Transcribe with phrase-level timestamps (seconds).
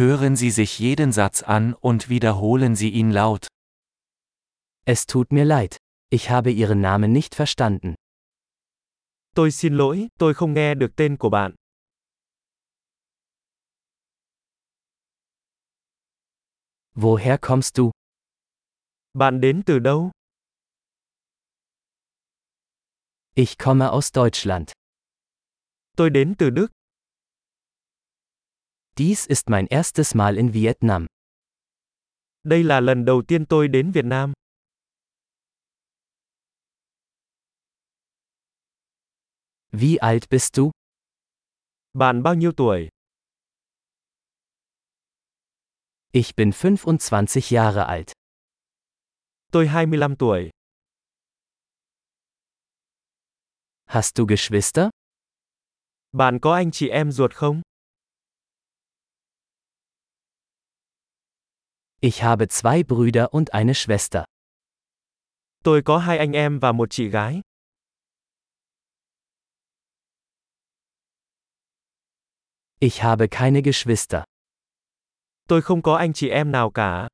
[0.00, 3.48] Hören Sie sich jeden Satz an und wiederholen Sie ihn laut.
[4.86, 5.76] Es tut mir leid.
[6.08, 7.94] Ich habe Ihren Namen nicht verstanden.
[9.34, 11.54] Tôi xin lỗi, tôi không nghe được tên của bạn.
[16.94, 17.90] Woher kommst du?
[19.12, 20.10] Bạn đến từ đâu?
[23.34, 24.72] Ich komme aus Deutschland.
[25.96, 26.79] Tôi đến từ Đức.
[29.00, 31.06] Dies ist mein erstes Mal in Vietnam.
[32.42, 34.32] Đây là lần đầu tiên tôi đến Việt Nam.
[39.72, 40.70] Wie alt bist du?
[41.92, 42.88] Bạn bao nhiêu tuổi?
[46.12, 48.12] Ich bin 25 Jahre alt.
[49.52, 50.50] Tôi 25 tuổi.
[53.84, 54.90] Hast du Geschwister?
[56.12, 57.62] Bạn có anh chị em ruột không?
[62.02, 64.24] Ich habe zwei Brüder und eine Schwester.
[65.62, 67.40] Tôi có hai anh em và một chị gái.
[72.80, 74.24] Ich habe keine Geschwister.
[75.48, 77.08] Tôi không có anh chị em nào cả.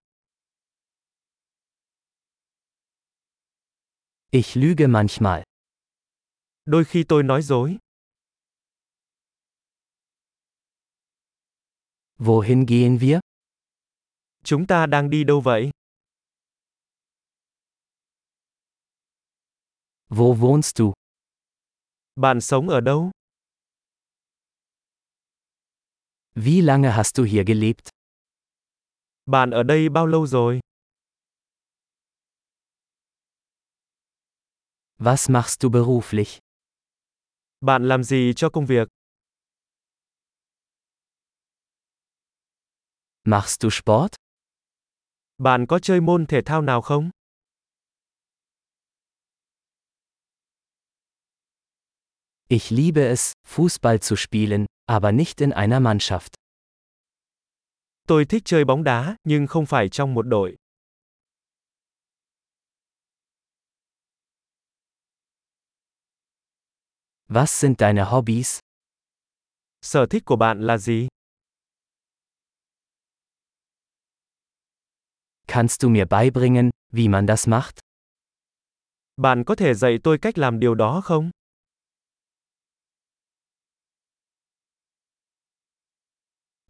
[4.30, 5.42] Ich lüge manchmal.
[6.64, 7.78] Đôi khi tôi nói dối.
[12.18, 13.20] Wohin gehen wir?
[14.46, 15.70] Chúng ta đang đi đâu vậy?
[20.08, 20.92] Wo wohnst du?
[22.16, 23.10] Bạn sống ở đâu?
[26.34, 27.88] Wie lange hast du hier gelebt?
[29.26, 30.60] Bạn ở đây bao lâu rồi?
[34.98, 36.38] Was machst du beruflich?
[37.60, 38.88] Bạn làm gì cho công việc?
[43.24, 44.15] Machst du Sport?
[45.38, 47.10] Bạn có chơi môn thể thao nào không?
[52.48, 56.28] Ich liebe es, Fußball zu spielen, aber nicht in einer Mannschaft.
[58.06, 60.56] Tôi thích chơi bóng đá, nhưng không phải trong một đội.
[67.28, 68.58] Was sind deine Hobbys?
[69.82, 71.08] Sở thích của bạn là gì?
[75.56, 77.80] Kannst du mir beibringen, wie man das macht?
[79.16, 81.30] Bạn có thể dạy tôi cách làm điều đó không?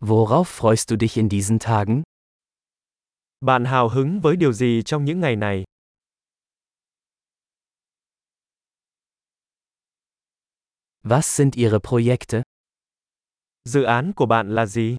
[0.00, 2.02] Worauf freust du dich in diesen Tagen?
[3.40, 5.64] Bạn hào hứng với điều gì trong những ngày này?
[11.02, 12.42] Was sind Ihre Projekte?
[13.64, 14.96] Dự án của bạn là gì?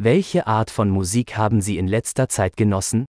[0.00, 3.04] Welche Art von Musik haben Sie in letzter Zeit genossen?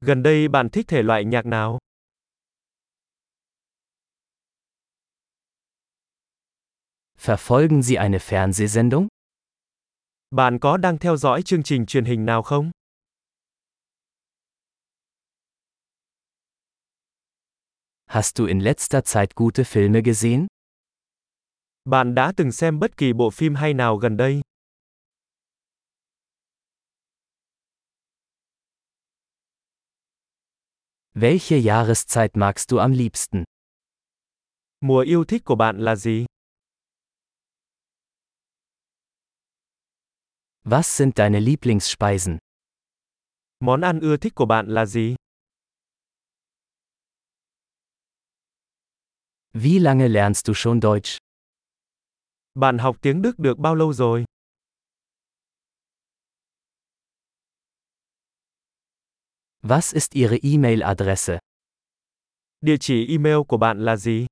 [0.00, 1.78] Gần đây bạn thích thể loại nhạc nào?
[7.18, 9.08] Verfolgen Sie eine Fernsehsendung?
[10.30, 12.70] Bạn có đang theo dõi chương trình truyền hình nào không?
[18.06, 20.46] Hast du in letzter Zeit gute Filme gesehen?
[21.84, 24.40] Bạn đã từng xem bất kỳ bộ phim hay nào gần đây?
[31.18, 33.44] Welche Jahreszeit magst du am liebsten?
[34.80, 36.26] Mùa yêu thích của bạn là gì?
[40.64, 42.38] Was sind deine Lieblingsspeisen?
[43.60, 45.14] Món ăn ưa thích của bạn là gì?
[49.54, 51.18] Wie lange lernst du schon Deutsch?
[52.54, 54.24] Bạn học tiếng Đức được bao lâu rồi?
[59.68, 61.38] Was ist Ihre E-Mail-Adresse?
[62.60, 64.26] Địa chỉ email của bạn là gì?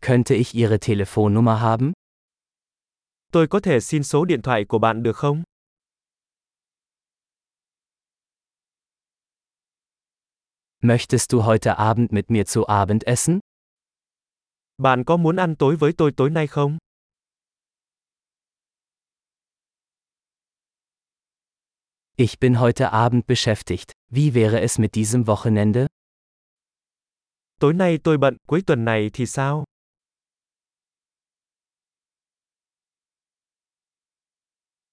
[0.00, 1.92] Könnte ich Ihre Telefonnummer haben?
[3.32, 5.42] Tôi có thể xin số điện thoại của bạn được không?
[10.80, 13.38] Möchtest du heute Abend mit mir zu Abend essen?
[14.78, 16.78] Bạn có muốn ăn tối với tôi tối nay không?
[22.24, 23.94] Ich bin heute Abend beschäftigt.
[24.08, 25.88] Wie wäre es mit diesem Wochenende?
[27.60, 29.64] Tối nay tôi bận, cuối tuần này thì sao?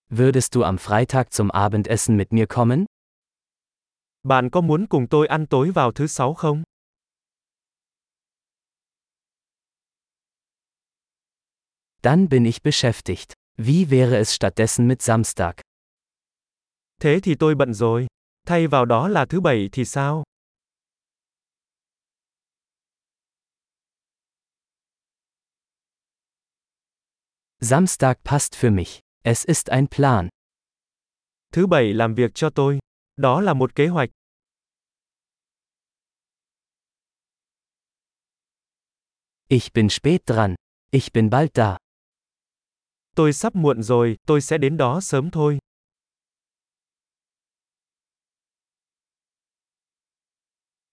[0.10, 2.86] Würdest du am Freitag zum Abendessen mit mir kommen?
[4.24, 6.64] Bạn có muốn cùng tôi ăn tối vào thứ sáu không?
[12.02, 13.34] Dann bin ich beschäftigt.
[13.58, 15.69] Wie wäre es stattdessen mit Samstag?
[17.00, 18.08] Thế thì tôi bận rồi.
[18.48, 20.24] Thay vào đó là thứ bảy thì sao?
[27.62, 29.00] Samstag passt für mich.
[29.24, 30.30] Es ist ein Plan.
[31.54, 32.80] Thứ bảy làm việc cho tôi.
[33.16, 34.10] Đó là một kế hoạch.
[39.48, 40.56] Ich bin spät dran.
[40.92, 41.78] Ich bin bald da.
[43.16, 45.60] Tôi sắp muộn rồi, tôi sẽ đến đó sớm thôi.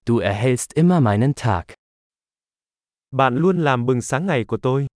[0.07, 1.75] Du erhellst immer meinen Tag.
[3.11, 4.87] Bạn luôn làm bừng sáng ngày của tôi.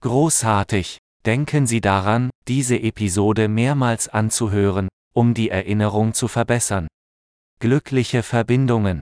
[0.00, 0.98] Großartig!
[1.24, 6.86] Denken Sie daran, diese Episode mehrmals anzuhören, um die Erinnerung zu verbessern.
[7.60, 9.00] Glückliche Verbindungen!